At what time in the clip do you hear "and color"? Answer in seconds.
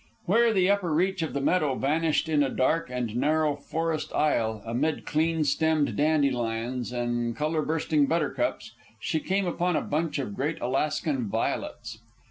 6.91-7.61